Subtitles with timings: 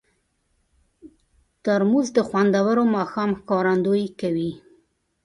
[1.63, 4.51] ترموز د خوندور ماښام ښکارندویي کوي.